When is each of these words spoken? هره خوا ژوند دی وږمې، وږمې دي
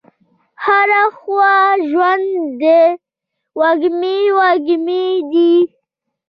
هره 0.63 1.03
خوا 1.17 1.51
ژوند 1.89 2.25
دی 2.61 2.81
وږمې، 3.59 4.17
وږمې 4.37 5.05
دي 5.31 5.53